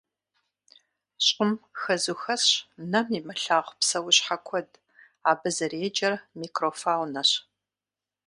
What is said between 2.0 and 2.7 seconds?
хэсщ